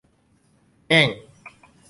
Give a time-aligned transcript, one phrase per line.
[0.87, 1.09] แง่ง!